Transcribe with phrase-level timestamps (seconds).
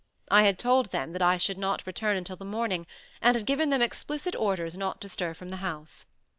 [0.31, 2.87] I had told them that I should not return until the morning,
[3.21, 6.07] and had given them explicit orders not to stir from the house.